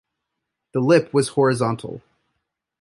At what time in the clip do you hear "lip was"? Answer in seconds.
0.79-1.27